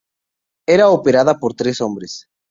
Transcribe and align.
Era 0.65 0.89
operada 0.89 1.37
por 1.37 1.53
tres 1.53 1.79
hombres. 1.79 2.27